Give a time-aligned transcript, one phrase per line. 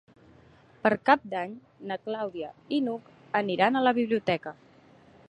[0.85, 1.53] Per Cap d'Any
[1.91, 3.13] na Clàudia i n'Hug
[3.43, 4.57] aniran a la biblioteca.